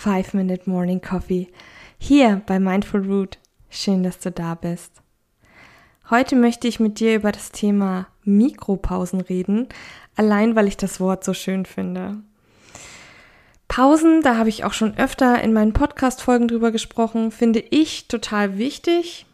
5 0.00 0.32
Minute 0.32 0.62
Morning 0.64 1.02
Coffee 1.02 1.48
hier 1.98 2.40
bei 2.46 2.58
Mindful 2.58 3.04
Root. 3.04 3.36
Schön, 3.68 4.02
dass 4.02 4.18
du 4.18 4.30
da 4.30 4.54
bist. 4.54 5.02
Heute 6.08 6.36
möchte 6.36 6.68
ich 6.68 6.80
mit 6.80 7.00
dir 7.00 7.14
über 7.14 7.32
das 7.32 7.52
Thema 7.52 8.06
Mikropausen 8.24 9.20
reden, 9.20 9.68
allein 10.16 10.56
weil 10.56 10.68
ich 10.68 10.78
das 10.78 11.00
Wort 11.00 11.22
so 11.22 11.34
schön 11.34 11.66
finde. 11.66 12.16
Pausen, 13.68 14.22
da 14.22 14.38
habe 14.38 14.48
ich 14.48 14.64
auch 14.64 14.72
schon 14.72 14.96
öfter 14.96 15.42
in 15.42 15.52
meinen 15.52 15.74
Podcast-Folgen 15.74 16.48
drüber 16.48 16.70
gesprochen, 16.70 17.30
finde 17.30 17.62
ich 17.68 18.08
total 18.08 18.56
wichtig. 18.56 19.26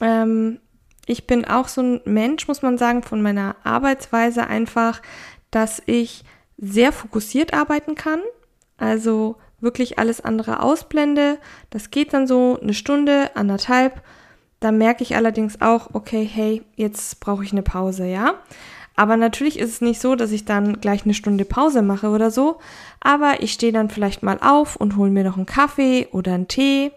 Ähm, 0.00 0.58
ich 1.04 1.26
bin 1.26 1.44
auch 1.44 1.68
so 1.68 1.82
ein 1.82 2.00
Mensch, 2.06 2.48
muss 2.48 2.62
man 2.62 2.78
sagen, 2.78 3.02
von 3.02 3.20
meiner 3.20 3.56
Arbeitsweise 3.62 4.46
einfach, 4.46 5.02
dass 5.50 5.82
ich 5.84 6.24
sehr 6.56 6.92
fokussiert 6.92 7.52
arbeiten 7.52 7.94
kann. 7.94 8.22
Also 8.78 9.36
wirklich 9.62 9.98
alles 9.98 10.20
andere 10.20 10.62
ausblende. 10.62 11.38
Das 11.70 11.90
geht 11.90 12.12
dann 12.12 12.26
so 12.26 12.58
eine 12.60 12.74
Stunde, 12.74 13.30
anderthalb 13.34 14.02
da 14.62 14.70
merke 14.70 15.02
ich 15.02 15.16
allerdings 15.16 15.60
auch, 15.60 15.90
okay, 15.92 16.24
hey, 16.24 16.62
jetzt 16.76 17.20
brauche 17.20 17.44
ich 17.44 17.52
eine 17.52 17.62
Pause, 17.62 18.06
ja. 18.06 18.34
Aber 18.94 19.16
natürlich 19.16 19.58
ist 19.58 19.70
es 19.70 19.80
nicht 19.80 20.00
so, 20.00 20.14
dass 20.14 20.30
ich 20.30 20.44
dann 20.44 20.80
gleich 20.80 21.04
eine 21.04 21.14
Stunde 21.14 21.44
Pause 21.44 21.82
mache 21.82 22.08
oder 22.10 22.30
so. 22.30 22.58
Aber 23.00 23.42
ich 23.42 23.52
stehe 23.52 23.72
dann 23.72 23.90
vielleicht 23.90 24.22
mal 24.22 24.38
auf 24.40 24.76
und 24.76 24.96
hole 24.96 25.10
mir 25.10 25.24
noch 25.24 25.36
einen 25.36 25.46
Kaffee 25.46 26.06
oder 26.12 26.34
einen 26.34 26.46
Tee. 26.46 26.92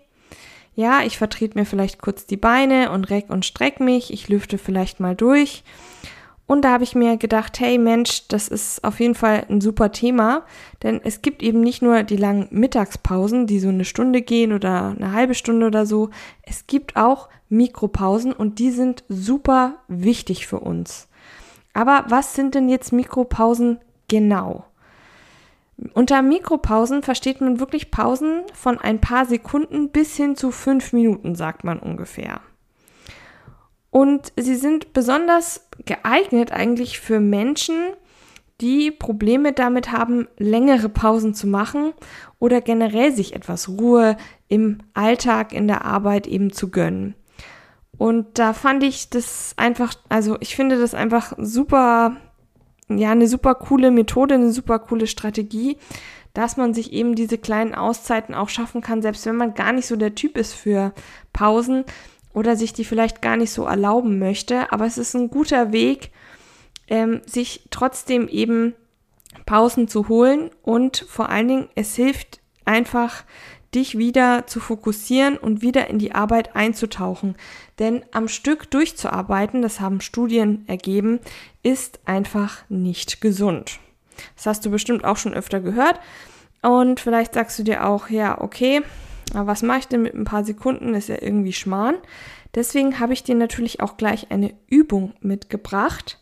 Ja, 0.75 1.01
ich 1.03 1.17
vertrete 1.17 1.57
mir 1.57 1.65
vielleicht 1.65 2.01
kurz 2.01 2.25
die 2.25 2.37
Beine 2.37 2.91
und 2.91 3.09
reck 3.09 3.29
und 3.29 3.45
streck 3.45 3.79
mich. 3.79 4.13
Ich 4.13 4.27
lüfte 4.27 4.57
vielleicht 4.57 4.99
mal 4.99 5.15
durch. 5.15 5.63
Und 6.47 6.63
da 6.63 6.71
habe 6.71 6.83
ich 6.83 6.93
mir 6.93 7.17
gedacht, 7.17 7.59
hey 7.59 7.77
Mensch, 7.79 8.27
das 8.27 8.47
ist 8.47 8.83
auf 8.83 8.99
jeden 8.99 9.15
Fall 9.15 9.45
ein 9.49 9.61
super 9.61 9.91
Thema, 9.91 10.43
denn 10.83 11.01
es 11.03 11.23
gibt 11.23 11.41
eben 11.41 11.61
nicht 11.61 11.81
nur 11.81 12.03
die 12.03 12.17
langen 12.17 12.47
Mittagspausen, 12.51 13.47
die 13.47 13.59
so 13.59 13.69
eine 13.69 13.85
Stunde 13.85 14.21
gehen 14.21 14.53
oder 14.53 14.95
eine 14.95 15.11
halbe 15.11 15.33
Stunde 15.33 15.65
oder 15.65 15.87
so, 15.87 16.11
es 16.43 16.67
gibt 16.67 16.97
auch 16.97 17.29
Mikropausen 17.49 18.31
und 18.31 18.59
die 18.59 18.69
sind 18.69 19.03
super 19.09 19.75
wichtig 19.87 20.45
für 20.45 20.59
uns. 20.59 21.07
Aber 21.73 22.05
was 22.09 22.35
sind 22.35 22.53
denn 22.53 22.69
jetzt 22.69 22.93
Mikropausen 22.93 23.79
genau? 24.07 24.65
Unter 25.93 26.21
Mikropausen 26.21 27.01
versteht 27.01 27.41
man 27.41 27.59
wirklich 27.59 27.91
Pausen 27.91 28.43
von 28.53 28.77
ein 28.79 29.01
paar 29.01 29.25
Sekunden 29.25 29.89
bis 29.89 30.15
hin 30.15 30.35
zu 30.35 30.51
fünf 30.51 30.93
Minuten, 30.93 31.35
sagt 31.35 31.63
man 31.63 31.79
ungefähr. 31.79 32.39
Und 33.95 34.33
sie 34.35 34.55
sind 34.55 34.91
besonders 34.91 35.69
geeignet 35.85 36.51
eigentlich 36.51 36.99
für 36.99 37.21
Menschen, 37.21 37.77
die 38.59 38.91
Probleme 38.91 39.53
damit 39.53 39.93
haben, 39.93 40.27
längere 40.37 40.89
Pausen 40.89 41.33
zu 41.33 41.47
machen 41.47 41.93
oder 42.37 42.59
generell 42.59 43.13
sich 43.13 43.33
etwas 43.33 43.69
Ruhe 43.69 44.17
im 44.49 44.79
Alltag, 44.95 45.53
in 45.53 45.69
der 45.69 45.85
Arbeit 45.85 46.27
eben 46.27 46.51
zu 46.51 46.71
gönnen. 46.71 47.15
Und 47.97 48.37
da 48.37 48.51
fand 48.51 48.83
ich 48.83 49.11
das 49.11 49.53
einfach, 49.55 49.93
also 50.09 50.35
ich 50.41 50.57
finde 50.57 50.77
das 50.77 50.93
einfach 50.93 51.31
super, 51.37 52.17
ja, 52.89 53.11
eine 53.11 53.29
super 53.29 53.55
coole 53.55 53.91
Methode, 53.91 54.35
eine 54.35 54.51
super 54.51 54.79
coole 54.79 55.07
Strategie, 55.07 55.77
dass 56.33 56.57
man 56.57 56.73
sich 56.73 56.91
eben 56.91 57.15
diese 57.15 57.37
kleinen 57.37 57.73
Auszeiten 57.73 58.35
auch 58.35 58.49
schaffen 58.49 58.81
kann, 58.81 59.01
selbst 59.01 59.25
wenn 59.25 59.37
man 59.37 59.53
gar 59.53 59.71
nicht 59.71 59.87
so 59.87 59.95
der 59.95 60.15
Typ 60.15 60.35
ist 60.35 60.51
für 60.53 60.93
Pausen 61.31 61.85
oder 62.35 62.55
sich 62.55 62.73
die 62.73 62.85
vielleicht 62.85 63.21
gar 63.21 63.37
nicht 63.37 63.51
so 63.51 63.65
erlauben 63.65 64.19
möchte. 64.19 64.71
Aber 64.71 64.85
es 64.85 64.97
ist 64.97 65.15
ein 65.15 65.29
guter 65.29 65.71
Weg, 65.71 66.11
ähm, 66.87 67.21
sich 67.25 67.67
trotzdem 67.71 68.27
eben 68.27 68.75
Pausen 69.45 69.87
zu 69.87 70.07
holen 70.07 70.51
und 70.61 71.05
vor 71.09 71.29
allen 71.29 71.47
Dingen, 71.47 71.69
es 71.75 71.95
hilft 71.95 72.39
einfach, 72.65 73.23
dich 73.73 73.97
wieder 73.97 74.47
zu 74.47 74.59
fokussieren 74.59 75.37
und 75.37 75.61
wieder 75.61 75.87
in 75.89 75.99
die 75.99 76.13
Arbeit 76.13 76.55
einzutauchen. 76.55 77.35
Denn 77.79 78.05
am 78.11 78.27
Stück 78.27 78.71
durchzuarbeiten, 78.71 79.61
das 79.61 79.79
haben 79.79 80.01
Studien 80.01 80.63
ergeben, 80.67 81.19
ist 81.61 81.99
einfach 82.05 82.63
nicht 82.69 83.21
gesund. 83.21 83.79
Das 84.35 84.45
hast 84.45 84.65
du 84.65 84.71
bestimmt 84.71 85.03
auch 85.03 85.17
schon 85.17 85.33
öfter 85.33 85.59
gehört. 85.59 85.99
Und 86.61 86.99
vielleicht 86.99 87.33
sagst 87.33 87.59
du 87.59 87.63
dir 87.63 87.85
auch, 87.85 88.09
ja, 88.09 88.39
okay, 88.41 88.81
aber 89.33 89.47
was 89.47 89.63
mache 89.63 89.79
ich 89.79 89.87
denn 89.87 90.03
mit 90.03 90.13
ein 90.13 90.23
paar 90.23 90.43
Sekunden? 90.43 90.93
ist 90.93 91.09
ja 91.09 91.21
irgendwie 91.21 91.53
Schmarrn. 91.53 91.95
Deswegen 92.53 92.99
habe 92.99 93.13
ich 93.13 93.23
dir 93.23 93.35
natürlich 93.35 93.81
auch 93.81 93.97
gleich 93.97 94.31
eine 94.31 94.53
Übung 94.67 95.13
mitgebracht. 95.19 96.19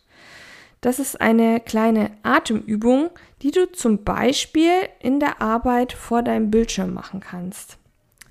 Das 0.81 0.99
ist 0.99 1.21
eine 1.21 1.59
kleine 1.59 2.11
Atemübung, 2.23 3.09
die 3.41 3.51
du 3.51 3.71
zum 3.71 4.03
Beispiel 4.03 4.71
in 4.99 5.19
der 5.19 5.41
Arbeit 5.41 5.93
vor 5.93 6.23
deinem 6.23 6.51
Bildschirm 6.51 6.93
machen 6.93 7.19
kannst. 7.19 7.77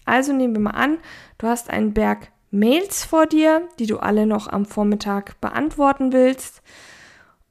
Also 0.05 0.33
nehmen 0.33 0.55
wir 0.55 0.61
mal 0.61 0.71
an, 0.71 0.99
du 1.39 1.47
hast 1.47 1.71
einen 1.71 1.95
Berg 1.95 2.29
Mails 2.51 3.05
vor 3.05 3.27
dir, 3.27 3.67
die 3.79 3.87
du 3.87 3.99
alle 3.99 4.27
noch 4.27 4.49
am 4.49 4.67
Vormittag 4.67 5.41
beantworten 5.41 6.13
willst. 6.13 6.63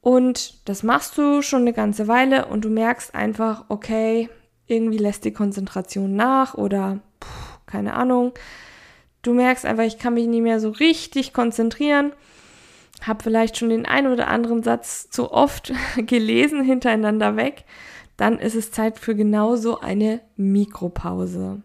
Und 0.01 0.67
das 0.69 0.83
machst 0.83 1.17
du 1.17 1.41
schon 1.41 1.61
eine 1.61 1.73
ganze 1.73 2.07
Weile 2.07 2.45
und 2.45 2.65
du 2.65 2.69
merkst 2.69 3.15
einfach, 3.15 3.65
okay, 3.69 4.29
irgendwie 4.67 4.97
lässt 4.97 5.25
die 5.25 5.33
Konzentration 5.33 6.15
nach 6.15 6.53
oder 6.55 6.99
keine 7.71 7.93
Ahnung. 7.93 8.33
Du 9.21 9.33
merkst 9.33 9.65
einfach, 9.65 9.83
ich 9.83 9.99
kann 9.99 10.15
mich 10.15 10.27
nicht 10.27 10.41
mehr 10.41 10.59
so 10.59 10.69
richtig 10.69 11.33
konzentrieren. 11.33 12.13
Habe 13.01 13.23
vielleicht 13.23 13.57
schon 13.57 13.69
den 13.69 13.85
einen 13.85 14.11
oder 14.11 14.27
anderen 14.27 14.63
Satz 14.63 15.09
zu 15.09 15.31
oft 15.31 15.73
gelesen 15.97 16.63
hintereinander 16.63 17.35
weg, 17.35 17.65
dann 18.17 18.37
ist 18.37 18.55
es 18.55 18.71
Zeit 18.71 18.99
für 18.99 19.15
genau 19.15 19.55
so 19.55 19.79
eine 19.79 20.21
Mikropause. 20.35 21.61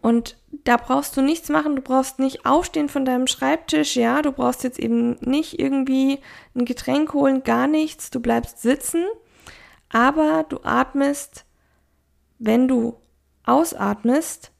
Und 0.00 0.36
da 0.64 0.76
brauchst 0.76 1.16
du 1.16 1.22
nichts 1.22 1.48
machen, 1.48 1.76
du 1.76 1.82
brauchst 1.82 2.18
nicht 2.18 2.44
aufstehen 2.44 2.90
von 2.90 3.06
deinem 3.06 3.26
Schreibtisch, 3.26 3.96
ja, 3.96 4.20
du 4.20 4.32
brauchst 4.32 4.62
jetzt 4.62 4.78
eben 4.78 5.16
nicht 5.20 5.58
irgendwie 5.58 6.18
ein 6.54 6.66
Getränk 6.66 7.14
holen, 7.14 7.42
gar 7.42 7.66
nichts, 7.66 8.10
du 8.10 8.20
bleibst 8.20 8.60
sitzen, 8.60 9.04
aber 9.88 10.44
du 10.48 10.60
atmest, 10.62 11.46
wenn 12.38 12.68
du 12.68 12.96
ausatmest, 13.44 14.52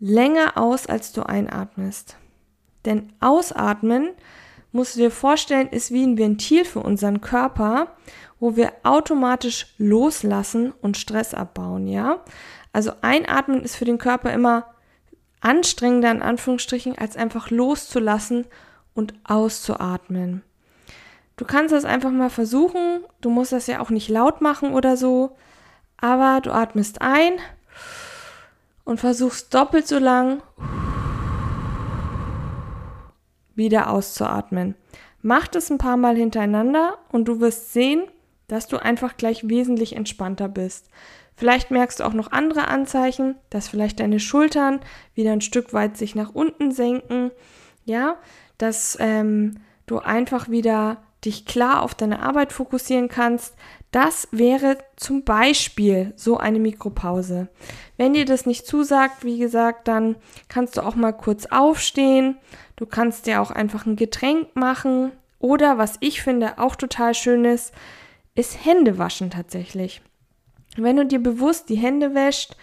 länger 0.00 0.56
aus, 0.56 0.86
als 0.86 1.12
du 1.12 1.22
einatmest. 1.22 2.16
Denn 2.84 3.12
ausatmen 3.20 4.10
musst 4.72 4.96
du 4.96 5.00
dir 5.00 5.10
vorstellen, 5.10 5.68
ist 5.68 5.92
wie 5.92 6.04
ein 6.04 6.18
Ventil 6.18 6.64
für 6.64 6.80
unseren 6.80 7.20
Körper, 7.20 7.88
wo 8.40 8.56
wir 8.56 8.72
automatisch 8.82 9.74
loslassen 9.78 10.72
und 10.82 10.96
Stress 10.96 11.32
abbauen, 11.32 11.86
ja? 11.86 12.20
Also 12.72 12.92
einatmen 13.02 13.62
ist 13.62 13.76
für 13.76 13.84
den 13.84 13.98
Körper 13.98 14.32
immer 14.32 14.66
anstrengender 15.40 16.10
in 16.10 16.22
Anführungsstrichen, 16.22 16.98
als 16.98 17.16
einfach 17.16 17.50
loszulassen 17.50 18.46
und 18.94 19.14
auszuatmen. 19.24 20.42
Du 21.36 21.44
kannst 21.44 21.72
das 21.72 21.84
einfach 21.84 22.10
mal 22.10 22.30
versuchen, 22.30 23.04
du 23.20 23.30
musst 23.30 23.52
das 23.52 23.66
ja 23.66 23.80
auch 23.80 23.90
nicht 23.90 24.08
laut 24.08 24.40
machen 24.40 24.72
oder 24.72 24.96
so, 24.96 25.36
aber 25.96 26.40
du 26.40 26.52
atmest 26.52 27.02
ein 27.02 27.34
und 28.84 29.00
versuchst 29.00 29.54
doppelt 29.54 29.86
so 29.86 29.98
lang 29.98 30.42
wieder 33.54 33.90
auszuatmen. 33.90 34.74
Mach 35.22 35.48
das 35.48 35.70
ein 35.70 35.78
paar 35.78 35.96
Mal 35.96 36.16
hintereinander 36.16 36.98
und 37.10 37.26
du 37.26 37.40
wirst 37.40 37.72
sehen, 37.72 38.04
dass 38.46 38.66
du 38.66 38.76
einfach 38.76 39.16
gleich 39.16 39.48
wesentlich 39.48 39.96
entspannter 39.96 40.48
bist. 40.48 40.90
Vielleicht 41.36 41.70
merkst 41.70 42.00
du 42.00 42.04
auch 42.04 42.12
noch 42.12 42.30
andere 42.30 42.68
Anzeichen, 42.68 43.36
dass 43.50 43.68
vielleicht 43.68 44.00
deine 44.00 44.20
Schultern 44.20 44.80
wieder 45.14 45.32
ein 45.32 45.40
Stück 45.40 45.72
weit 45.72 45.96
sich 45.96 46.14
nach 46.14 46.34
unten 46.34 46.70
senken, 46.70 47.30
ja, 47.84 48.16
dass 48.58 48.96
ähm, 49.00 49.56
du 49.86 49.98
einfach 49.98 50.48
wieder 50.48 51.02
dich 51.24 51.46
klar 51.46 51.82
auf 51.82 51.94
deine 51.94 52.20
Arbeit 52.22 52.52
fokussieren 52.52 53.08
kannst. 53.08 53.54
Das 53.90 54.28
wäre 54.32 54.78
zum 54.96 55.24
Beispiel 55.24 56.12
so 56.16 56.36
eine 56.36 56.58
Mikropause. 56.58 57.48
Wenn 57.96 58.14
dir 58.14 58.24
das 58.24 58.44
nicht 58.44 58.66
zusagt, 58.66 59.24
wie 59.24 59.38
gesagt, 59.38 59.88
dann 59.88 60.16
kannst 60.48 60.76
du 60.76 60.82
auch 60.82 60.96
mal 60.96 61.12
kurz 61.12 61.46
aufstehen, 61.46 62.38
Du 62.76 62.86
kannst 62.86 63.26
dir 63.26 63.40
auch 63.40 63.50
einfach 63.50 63.86
ein 63.86 63.96
Getränk 63.96 64.56
machen 64.56 65.12
oder 65.38 65.78
was 65.78 65.96
ich 66.00 66.22
finde 66.22 66.58
auch 66.58 66.76
total 66.76 67.14
schön 67.14 67.44
ist, 67.44 67.72
ist 68.34 68.64
Hände 68.64 68.98
waschen 68.98 69.30
tatsächlich. 69.30 70.02
Wenn 70.76 70.96
du 70.96 71.06
dir 71.06 71.22
bewusst 71.22 71.68
die 71.68 71.76
Hände 71.76 72.14
wäscht, 72.14 72.56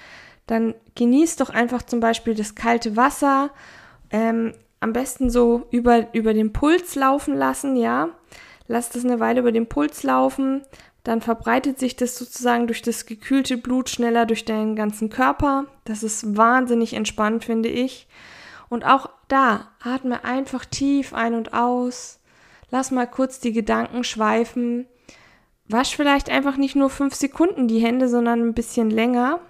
dann 0.48 0.76
genieß 0.96 1.38
doch 1.38 1.50
einfach 1.50 1.84
zum 1.84 2.02
Beispiel 2.02 2.36
das 2.36 2.56
kalte 2.56 2.98
Wasser. 2.98 3.52
Ähm, 4.10 4.54
am 4.82 4.92
besten 4.92 5.30
so 5.30 5.68
über, 5.72 6.14
über 6.14 6.34
den 6.34 6.52
Puls 6.52 6.96
laufen 6.96 7.36
lassen, 7.36 7.78
ja. 7.78 8.10
Lass 8.72 8.88
das 8.88 9.04
eine 9.04 9.20
Weile 9.20 9.42
über 9.42 9.52
den 9.52 9.68
Puls 9.68 10.02
laufen. 10.04 10.62
Dann 11.04 11.20
verbreitet 11.20 11.78
sich 11.78 11.98
das 11.98 12.16
sozusagen 12.16 12.68
durch 12.68 12.82
das 12.82 13.06
gekühlte 13.06 13.58
Blut 13.58 13.90
schneller 13.90 14.26
durch 14.26 14.46
deinen 14.46 14.78
ganzen 14.78 15.10
Körper. 15.10 15.66
Das 15.84 16.04
ist 16.04 16.38
wahnsinnig 16.38 16.94
entspannt, 16.94 17.44
finde 17.44 17.68
ich. 17.68 18.08
Und 18.70 18.86
auch 18.86 19.10
da, 19.28 19.68
atme 19.84 20.24
einfach 20.24 20.64
tief 20.64 21.14
ein 21.14 21.34
und 21.34 21.54
aus. 21.54 22.22
Lass 22.70 22.92
mal 22.92 23.08
kurz 23.08 23.42
die 23.42 23.52
Gedanken 23.52 24.06
schweifen. 24.06 24.88
Wasch 25.68 25.98
vielleicht 25.98 26.30
einfach 26.30 26.56
nicht 26.56 26.78
nur 26.78 26.90
fünf 26.90 27.14
Sekunden 27.14 27.68
die 27.68 27.80
Hände, 27.80 28.08
sondern 28.08 28.40
ein 28.40 28.54
bisschen 28.54 28.90
länger. 28.90 29.42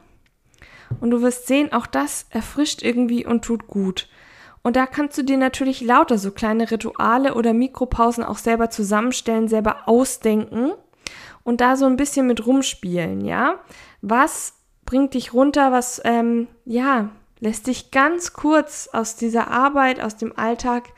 Und 0.99 1.11
du 1.11 1.21
wirst 1.21 1.45
sehen, 1.45 1.71
auch 1.73 1.85
das 1.85 2.25
erfrischt 2.31 2.81
irgendwie 2.81 3.23
und 3.23 3.45
tut 3.45 3.67
gut. 3.67 4.09
Und 4.63 4.75
da 4.75 4.85
kannst 4.85 5.17
du 5.17 5.23
dir 5.23 5.37
natürlich 5.37 5.81
lauter 5.81 6.17
so 6.17 6.31
kleine 6.31 6.69
Rituale 6.69 7.33
oder 7.33 7.53
Mikropausen 7.53 8.23
auch 8.23 8.37
selber 8.37 8.69
zusammenstellen, 8.69 9.47
selber 9.47 9.87
ausdenken 9.87 10.71
und 11.43 11.61
da 11.61 11.75
so 11.75 11.85
ein 11.85 11.97
bisschen 11.97 12.27
mit 12.27 12.45
rumspielen, 12.45 13.25
ja. 13.25 13.59
Was 14.01 14.53
bringt 14.85 15.13
dich 15.13 15.33
runter, 15.33 15.71
was, 15.71 16.01
ähm, 16.05 16.47
ja, 16.65 17.09
lässt 17.39 17.67
dich 17.67 17.91
ganz 17.91 18.33
kurz 18.33 18.89
aus 18.93 19.15
dieser 19.15 19.49
Arbeit, 19.49 19.99
aus 19.99 20.15
dem 20.15 20.37
Alltag 20.37 20.89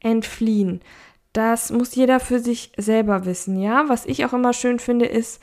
entfliehen. 0.00 0.80
Das 1.32 1.70
muss 1.70 1.94
jeder 1.94 2.20
für 2.20 2.40
sich 2.40 2.72
selber 2.76 3.24
wissen, 3.24 3.60
ja. 3.60 3.88
Was 3.88 4.04
ich 4.04 4.24
auch 4.24 4.32
immer 4.32 4.52
schön 4.52 4.78
finde, 4.78 5.06
ist 5.06 5.40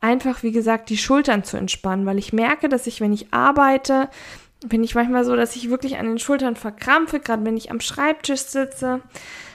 einfach, 0.00 0.42
wie 0.42 0.52
gesagt, 0.52 0.88
die 0.90 0.96
Schultern 0.96 1.44
zu 1.44 1.56
entspannen, 1.56 2.06
weil 2.06 2.18
ich 2.18 2.32
merke, 2.32 2.68
dass 2.68 2.86
ich, 2.86 3.00
wenn 3.00 3.12
ich 3.12 3.32
arbeite, 3.32 4.08
bin 4.66 4.82
ich 4.82 4.94
manchmal 4.94 5.24
so, 5.24 5.36
dass 5.36 5.56
ich 5.56 5.70
wirklich 5.70 5.98
an 5.98 6.06
den 6.06 6.18
Schultern 6.18 6.56
verkrampfe, 6.56 7.20
gerade 7.20 7.44
wenn 7.44 7.56
ich 7.56 7.70
am 7.70 7.80
Schreibtisch 7.80 8.40
sitze 8.40 9.00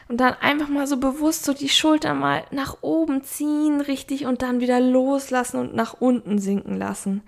und 0.07 0.17
dann 0.17 0.33
einfach 0.35 0.69
mal 0.69 0.87
so 0.87 0.97
bewusst 0.97 1.45
so 1.45 1.53
die 1.53 1.69
Schultern 1.69 2.19
mal 2.19 2.43
nach 2.51 2.77
oben 2.81 3.23
ziehen, 3.23 3.81
richtig 3.81 4.25
und 4.25 4.41
dann 4.41 4.59
wieder 4.59 4.79
loslassen 4.79 5.59
und 5.59 5.75
nach 5.75 5.93
unten 5.99 6.39
sinken 6.39 6.77
lassen. 6.77 7.23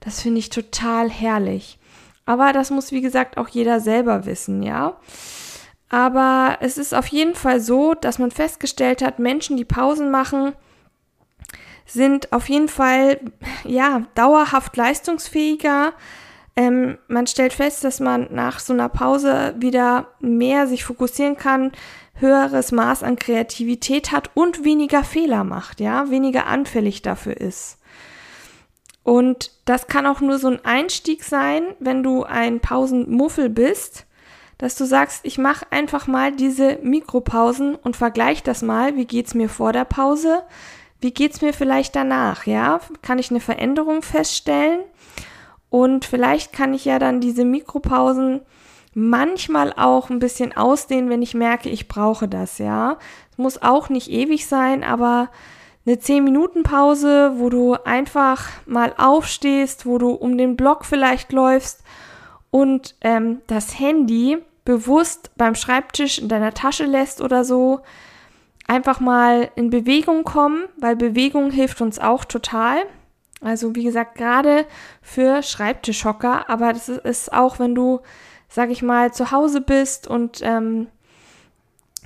Das 0.00 0.22
finde 0.22 0.38
ich 0.38 0.50
total 0.50 1.10
herrlich. 1.10 1.78
Aber 2.24 2.52
das 2.52 2.70
muss, 2.70 2.92
wie 2.92 3.00
gesagt, 3.00 3.38
auch 3.38 3.48
jeder 3.48 3.80
selber 3.80 4.26
wissen, 4.26 4.62
ja. 4.62 4.98
Aber 5.88 6.58
es 6.60 6.76
ist 6.76 6.94
auf 6.94 7.06
jeden 7.06 7.34
Fall 7.34 7.60
so, 7.60 7.94
dass 7.94 8.18
man 8.18 8.30
festgestellt 8.30 9.02
hat, 9.02 9.18
Menschen, 9.18 9.56
die 9.56 9.64
Pausen 9.64 10.10
machen, 10.10 10.52
sind 11.86 12.32
auf 12.32 12.48
jeden 12.50 12.68
Fall, 12.68 13.18
ja, 13.64 14.02
dauerhaft 14.14 14.76
leistungsfähiger, 14.76 15.94
ähm, 16.58 16.98
man 17.06 17.28
stellt 17.28 17.52
fest, 17.52 17.84
dass 17.84 18.00
man 18.00 18.26
nach 18.32 18.58
so 18.58 18.72
einer 18.72 18.88
Pause 18.88 19.54
wieder 19.58 20.08
mehr 20.18 20.66
sich 20.66 20.84
fokussieren 20.84 21.36
kann, 21.36 21.70
höheres 22.14 22.72
Maß 22.72 23.04
an 23.04 23.14
Kreativität 23.14 24.10
hat 24.10 24.32
und 24.34 24.64
weniger 24.64 25.04
Fehler 25.04 25.44
macht, 25.44 25.78
ja, 25.78 26.10
weniger 26.10 26.48
anfällig 26.48 27.00
dafür 27.00 27.36
ist. 27.36 27.78
Und 29.04 29.52
das 29.66 29.86
kann 29.86 30.04
auch 30.04 30.20
nur 30.20 30.40
so 30.40 30.48
ein 30.48 30.64
Einstieg 30.64 31.22
sein, 31.22 31.62
wenn 31.78 32.02
du 32.02 32.24
ein 32.24 32.58
Pausenmuffel 32.58 33.50
bist, 33.50 34.06
dass 34.58 34.74
du 34.74 34.84
sagst, 34.84 35.20
ich 35.22 35.38
mache 35.38 35.64
einfach 35.70 36.08
mal 36.08 36.32
diese 36.32 36.80
Mikropausen 36.82 37.76
und 37.76 37.94
vergleiche 37.94 38.42
das 38.42 38.62
mal, 38.62 38.96
wie 38.96 39.06
geht's 39.06 39.34
mir 39.34 39.48
vor 39.48 39.72
der 39.72 39.84
Pause, 39.84 40.42
wie 41.00 41.12
geht's 41.12 41.40
mir 41.40 41.52
vielleicht 41.52 41.94
danach, 41.94 42.46
ja? 42.46 42.80
Kann 43.00 43.20
ich 43.20 43.30
eine 43.30 43.38
Veränderung 43.38 44.02
feststellen? 44.02 44.80
Und 45.70 46.04
vielleicht 46.04 46.52
kann 46.52 46.74
ich 46.74 46.84
ja 46.84 46.98
dann 46.98 47.20
diese 47.20 47.44
Mikropausen 47.44 48.40
manchmal 48.94 49.72
auch 49.74 50.10
ein 50.10 50.18
bisschen 50.18 50.56
ausdehnen, 50.56 51.10
wenn 51.10 51.22
ich 51.22 51.34
merke, 51.34 51.68
ich 51.68 51.88
brauche 51.88 52.26
das, 52.26 52.58
ja. 52.58 52.98
Es 53.30 53.38
muss 53.38 53.62
auch 53.62 53.88
nicht 53.88 54.10
ewig 54.10 54.46
sein, 54.46 54.82
aber 54.82 55.30
eine 55.86 55.96
10-Minuten-Pause, 55.96 57.34
wo 57.36 57.48
du 57.48 57.74
einfach 57.74 58.48
mal 58.66 58.94
aufstehst, 58.98 59.86
wo 59.86 59.98
du 59.98 60.10
um 60.10 60.36
den 60.36 60.56
Block 60.56 60.84
vielleicht 60.84 61.32
läufst 61.32 61.82
und 62.50 62.94
ähm, 63.00 63.40
das 63.46 63.78
Handy 63.78 64.38
bewusst 64.64 65.30
beim 65.36 65.54
Schreibtisch 65.54 66.18
in 66.18 66.28
deiner 66.28 66.52
Tasche 66.52 66.84
lässt 66.84 67.22
oder 67.22 67.44
so, 67.44 67.80
einfach 68.66 69.00
mal 69.00 69.50
in 69.56 69.70
Bewegung 69.70 70.24
kommen, 70.24 70.64
weil 70.76 70.94
Bewegung 70.94 71.50
hilft 71.50 71.80
uns 71.80 71.98
auch 71.98 72.24
total. 72.24 72.82
Also 73.40 73.74
wie 73.74 73.84
gesagt, 73.84 74.16
gerade 74.16 74.66
für 75.00 75.42
Schreibtischhocker, 75.42 76.48
aber 76.50 76.72
das 76.72 76.88
ist 76.88 77.32
auch, 77.32 77.58
wenn 77.58 77.74
du, 77.74 78.00
sag 78.48 78.70
ich 78.70 78.82
mal, 78.82 79.12
zu 79.12 79.30
Hause 79.30 79.60
bist 79.60 80.08
und 80.08 80.40
ähm, 80.42 80.88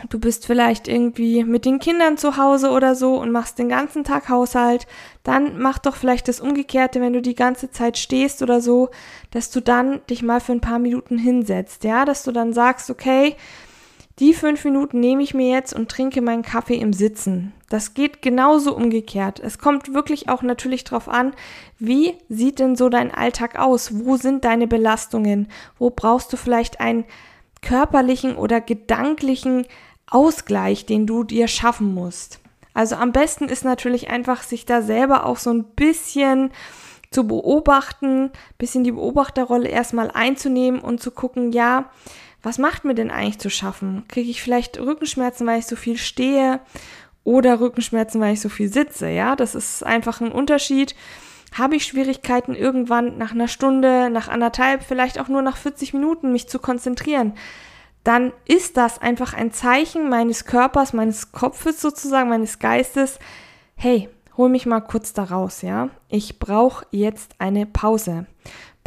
du 0.08 0.18
bist 0.18 0.46
vielleicht 0.46 0.88
irgendwie 0.88 1.44
mit 1.44 1.64
den 1.64 1.78
Kindern 1.78 2.16
zu 2.16 2.36
Hause 2.36 2.70
oder 2.70 2.94
so 2.94 3.16
und 3.16 3.30
machst 3.30 3.58
den 3.58 3.68
ganzen 3.68 4.04
Tag 4.04 4.28
Haushalt, 4.28 4.86
dann 5.22 5.58
mach 5.58 5.78
doch 5.78 5.96
vielleicht 5.96 6.28
das 6.28 6.40
Umgekehrte, 6.40 7.00
wenn 7.00 7.12
du 7.12 7.22
die 7.22 7.34
ganze 7.34 7.70
Zeit 7.70 7.98
stehst 7.98 8.42
oder 8.42 8.60
so, 8.60 8.90
dass 9.30 9.50
du 9.50 9.60
dann 9.60 10.00
dich 10.08 10.22
mal 10.22 10.40
für 10.40 10.52
ein 10.52 10.60
paar 10.60 10.78
Minuten 10.78 11.18
hinsetzt, 11.18 11.84
ja, 11.84 12.04
dass 12.04 12.24
du 12.24 12.32
dann 12.32 12.52
sagst, 12.52 12.90
okay, 12.90 13.36
die 14.18 14.34
fünf 14.34 14.64
Minuten 14.64 15.00
nehme 15.00 15.22
ich 15.22 15.34
mir 15.34 15.50
jetzt 15.50 15.72
und 15.72 15.90
trinke 15.90 16.20
meinen 16.20 16.42
Kaffee 16.42 16.76
im 16.76 16.92
Sitzen. 16.92 17.52
Das 17.70 17.94
geht 17.94 18.20
genauso 18.20 18.76
umgekehrt. 18.76 19.40
Es 19.40 19.58
kommt 19.58 19.94
wirklich 19.94 20.28
auch 20.28 20.42
natürlich 20.42 20.84
darauf 20.84 21.08
an, 21.08 21.32
wie 21.78 22.14
sieht 22.28 22.58
denn 22.58 22.76
so 22.76 22.90
dein 22.90 23.12
Alltag 23.12 23.58
aus? 23.58 24.04
Wo 24.04 24.16
sind 24.16 24.44
deine 24.44 24.66
Belastungen? 24.66 25.48
Wo 25.78 25.88
brauchst 25.90 26.32
du 26.32 26.36
vielleicht 26.36 26.80
einen 26.80 27.04
körperlichen 27.62 28.36
oder 28.36 28.60
gedanklichen 28.60 29.66
Ausgleich, 30.10 30.84
den 30.84 31.06
du 31.06 31.24
dir 31.24 31.48
schaffen 31.48 31.94
musst? 31.94 32.40
Also 32.74 32.96
am 32.96 33.12
besten 33.12 33.48
ist 33.48 33.64
natürlich 33.64 34.10
einfach, 34.10 34.42
sich 34.42 34.66
da 34.66 34.82
selber 34.82 35.26
auch 35.26 35.38
so 35.38 35.50
ein 35.50 35.64
bisschen 35.64 36.50
zu 37.10 37.26
beobachten, 37.26 38.30
bisschen 38.58 38.84
die 38.84 38.92
Beobachterrolle 38.92 39.68
erstmal 39.68 40.10
einzunehmen 40.10 40.80
und 40.80 41.00
zu 41.00 41.10
gucken, 41.10 41.52
ja, 41.52 41.90
was 42.42 42.58
macht 42.58 42.84
mir 42.84 42.94
denn 42.94 43.10
eigentlich 43.10 43.38
zu 43.38 43.50
schaffen? 43.50 44.04
Kriege 44.08 44.30
ich 44.30 44.42
vielleicht 44.42 44.78
Rückenschmerzen, 44.78 45.46
weil 45.46 45.60
ich 45.60 45.66
so 45.66 45.76
viel 45.76 45.96
stehe 45.96 46.60
oder 47.24 47.60
Rückenschmerzen, 47.60 48.20
weil 48.20 48.34
ich 48.34 48.40
so 48.40 48.48
viel 48.48 48.72
sitze? 48.72 49.08
Ja, 49.08 49.36
das 49.36 49.54
ist 49.54 49.84
einfach 49.84 50.20
ein 50.20 50.32
Unterschied. 50.32 50.94
Habe 51.56 51.76
ich 51.76 51.84
Schwierigkeiten 51.84 52.54
irgendwann 52.54 53.18
nach 53.18 53.32
einer 53.32 53.48
Stunde, 53.48 54.10
nach 54.10 54.28
anderthalb, 54.28 54.82
vielleicht 54.82 55.20
auch 55.20 55.28
nur 55.28 55.42
nach 55.42 55.56
40 55.56 55.92
Minuten 55.92 56.32
mich 56.32 56.48
zu 56.48 56.58
konzentrieren? 56.58 57.34
Dann 58.04 58.32
ist 58.46 58.76
das 58.76 59.00
einfach 59.00 59.34
ein 59.34 59.52
Zeichen 59.52 60.08
meines 60.08 60.44
Körpers, 60.44 60.92
meines 60.92 61.30
Kopfes 61.30 61.80
sozusagen, 61.80 62.30
meines 62.30 62.58
Geistes. 62.58 63.20
Hey, 63.76 64.08
hol 64.36 64.48
mich 64.48 64.66
mal 64.66 64.80
kurz 64.80 65.12
da 65.12 65.24
raus, 65.24 65.62
ja? 65.62 65.90
Ich 66.08 66.40
brauche 66.40 66.86
jetzt 66.90 67.36
eine 67.38 67.66
Pause. 67.66 68.26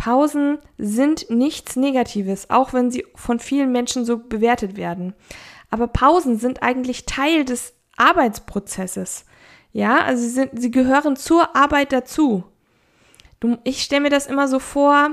Pausen 0.05 0.59
sind 0.77 1.31
nichts 1.31 1.77
Negatives, 1.77 2.51
auch 2.51 2.73
wenn 2.73 2.91
sie 2.91 3.07
von 3.15 3.39
vielen 3.39 3.71
Menschen 3.71 4.05
so 4.05 4.19
bewertet 4.19 4.77
werden. 4.77 5.15
Aber 5.71 5.87
Pausen 5.87 6.37
sind 6.37 6.61
eigentlich 6.61 7.07
Teil 7.07 7.43
des 7.43 7.73
Arbeitsprozesses. 7.97 9.25
Ja, 9.71 9.97
also 10.01 10.21
sie, 10.21 10.29
sind, 10.29 10.61
sie 10.61 10.69
gehören 10.69 11.15
zur 11.15 11.55
Arbeit 11.55 11.91
dazu. 11.91 12.43
Du, 13.39 13.57
ich 13.63 13.81
stelle 13.81 14.01
mir 14.01 14.09
das 14.11 14.27
immer 14.27 14.47
so 14.47 14.59
vor, 14.59 15.09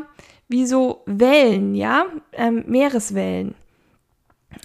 wie 0.49 0.66
so 0.66 1.02
Wellen, 1.06 1.75
ja, 1.75 2.04
ähm, 2.32 2.64
Meereswellen. 2.66 3.54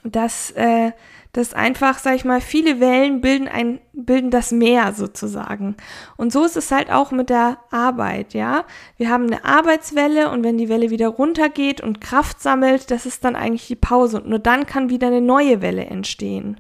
Dass 0.04 0.52
äh, 0.52 0.92
dass 1.38 1.54
einfach, 1.54 2.00
sag 2.00 2.16
ich 2.16 2.26
mal, 2.26 2.42
viele 2.42 2.80
Wellen 2.80 3.22
bilden 3.22 3.48
ein, 3.48 3.80
bilden 3.94 4.32
das 4.32 4.52
Meer 4.52 4.94
sozusagen. 4.94 5.76
Und 6.16 6.34
so 6.34 6.44
ist 6.44 6.58
es 6.58 6.72
halt 6.72 6.92
auch 6.92 7.12
mit 7.12 7.30
der 7.30 7.60
Arbeit, 7.70 8.34
ja. 8.34 8.66
Wir 8.98 9.12
haben 9.12 9.28
eine 9.28 9.46
Arbeitswelle 9.46 10.32
und 10.32 10.44
wenn 10.44 10.58
die 10.58 10.68
Welle 10.68 10.90
wieder 10.90 11.10
runtergeht 11.10 11.80
und 11.80 12.02
Kraft 12.02 12.42
sammelt, 12.42 12.90
das 12.90 13.06
ist 13.06 13.24
dann 13.24 13.36
eigentlich 13.36 13.68
die 13.68 13.76
Pause 13.76 14.20
und 14.20 14.30
nur 14.30 14.40
dann 14.40 14.66
kann 14.66 14.90
wieder 14.90 15.08
eine 15.08 15.22
neue 15.22 15.62
Welle 15.62 15.86
entstehen. 15.86 16.60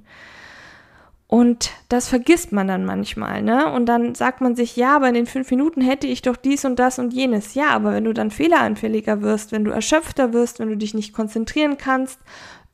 Und 1.25 1.71
das 1.89 2.07
vergisst 2.07 2.51
man 2.51 2.67
dann 2.67 2.85
manchmal, 2.85 3.41
ne? 3.41 3.71
Und 3.73 3.87
dann 3.87 4.13
sagt 4.13 4.41
man 4.41 4.55
sich, 4.55 4.77
ja, 4.77 4.95
aber 4.95 5.09
in 5.09 5.15
den 5.15 5.25
fünf 5.25 5.49
Minuten 5.49 5.81
hätte 5.81 6.05
ich 6.05 6.21
doch 6.21 6.37
dies 6.37 6.65
und 6.65 6.77
das 6.77 6.99
und 6.99 7.13
jenes. 7.13 7.55
Ja, 7.55 7.69
aber 7.69 7.93
wenn 7.93 8.05
du 8.05 8.13
dann 8.13 8.29
fehleranfälliger 8.29 9.23
wirst, 9.23 9.51
wenn 9.51 9.65
du 9.65 9.71
erschöpfter 9.71 10.33
wirst, 10.33 10.59
wenn 10.59 10.69
du 10.69 10.77
dich 10.77 10.93
nicht 10.93 11.13
konzentrieren 11.13 11.77
kannst 11.77 12.19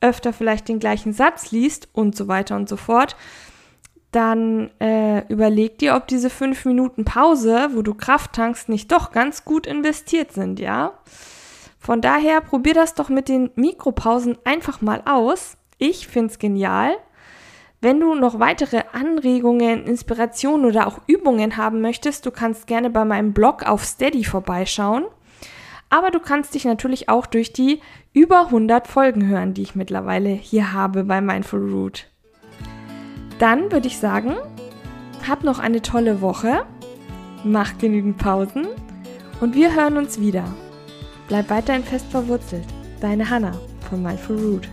öfter 0.00 0.32
vielleicht 0.32 0.68
den 0.68 0.78
gleichen 0.78 1.12
Satz 1.12 1.50
liest 1.50 1.88
und 1.92 2.16
so 2.16 2.28
weiter 2.28 2.56
und 2.56 2.68
so 2.68 2.76
fort, 2.76 3.16
dann 4.12 4.70
äh, 4.80 5.26
überleg 5.28 5.78
dir, 5.78 5.96
ob 5.96 6.06
diese 6.06 6.30
fünf 6.30 6.64
Minuten 6.64 7.04
Pause, 7.04 7.70
wo 7.72 7.82
du 7.82 7.94
Kraft 7.94 8.32
tankst, 8.34 8.68
nicht 8.68 8.92
doch 8.92 9.10
ganz 9.10 9.44
gut 9.44 9.66
investiert 9.66 10.32
sind, 10.32 10.60
ja? 10.60 10.92
Von 11.78 12.00
daher 12.00 12.40
probier 12.40 12.74
das 12.74 12.94
doch 12.94 13.08
mit 13.08 13.28
den 13.28 13.50
Mikropausen 13.56 14.38
einfach 14.44 14.80
mal 14.80 15.02
aus. 15.04 15.56
Ich 15.78 16.06
find's 16.06 16.38
genial. 16.38 16.94
Wenn 17.80 18.00
du 18.00 18.14
noch 18.14 18.38
weitere 18.38 18.84
Anregungen, 18.92 19.84
Inspirationen 19.84 20.64
oder 20.64 20.86
auch 20.86 21.00
Übungen 21.06 21.58
haben 21.58 21.82
möchtest, 21.82 22.24
du 22.24 22.30
kannst 22.30 22.66
gerne 22.66 22.88
bei 22.88 23.04
meinem 23.04 23.34
Blog 23.34 23.64
auf 23.64 23.84
Steady 23.84 24.24
vorbeischauen. 24.24 25.04
Aber 25.94 26.10
du 26.10 26.18
kannst 26.18 26.56
dich 26.56 26.64
natürlich 26.64 27.08
auch 27.08 27.24
durch 27.24 27.52
die 27.52 27.80
über 28.12 28.46
100 28.46 28.88
Folgen 28.88 29.28
hören, 29.28 29.54
die 29.54 29.62
ich 29.62 29.76
mittlerweile 29.76 30.30
hier 30.30 30.72
habe 30.72 31.04
bei 31.04 31.20
Mindful 31.20 31.70
Root. 31.70 32.08
Dann 33.38 33.70
würde 33.70 33.86
ich 33.86 33.98
sagen, 33.98 34.34
hab 35.28 35.44
noch 35.44 35.60
eine 35.60 35.82
tolle 35.82 36.20
Woche, 36.20 36.66
mach 37.44 37.78
genügend 37.78 38.18
Pausen 38.18 38.66
und 39.40 39.54
wir 39.54 39.72
hören 39.76 39.96
uns 39.96 40.18
wieder. 40.18 40.42
Bleib 41.28 41.48
weiterhin 41.48 41.84
fest 41.84 42.06
verwurzelt. 42.10 42.66
Deine 43.00 43.30
Hanna 43.30 43.52
von 43.88 44.02
Mindful 44.02 44.36
Root. 44.36 44.68